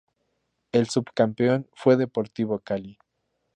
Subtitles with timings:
[0.71, 2.97] El subcampeón fue Deportivo Cali.